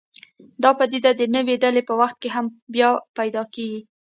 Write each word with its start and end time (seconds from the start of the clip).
دا 0.63 0.71
پدیده 0.79 1.11
د 1.15 1.21
نوې 1.35 1.55
ډلې 1.63 1.81
په 1.89 1.93
وخت 2.01 2.17
کې 2.21 2.29
هم 2.35 2.45
بیا 2.73 2.89
پیدا 3.17 3.43
کېږي. 3.55 3.79